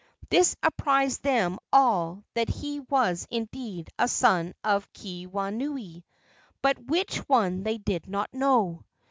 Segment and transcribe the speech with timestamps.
[0.31, 6.03] This apprised them all that he was indeed a son of Keawenui,
[6.63, 8.83] but which one they did not know.